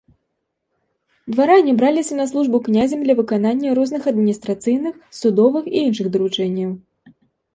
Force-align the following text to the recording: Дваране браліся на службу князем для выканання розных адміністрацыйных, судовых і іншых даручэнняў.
Дваране 1.33 1.71
браліся 1.81 2.15
на 2.21 2.25
службу 2.31 2.61
князем 2.67 2.99
для 3.05 3.13
выканання 3.19 3.75
розных 3.79 4.07
адміністрацыйных, 4.11 4.93
судовых 5.19 5.63
і 5.73 5.75
іншых 5.87 6.07
даручэнняў. 6.17 6.71